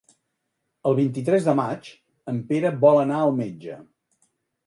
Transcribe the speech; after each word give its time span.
El 0.91 0.95
vint-i-tres 0.99 1.43
de 1.49 1.53
maig 1.59 1.91
en 2.33 2.39
Pere 2.51 2.71
vol 2.87 2.99
anar 3.03 3.19
al 3.27 3.37
metge. 3.43 3.77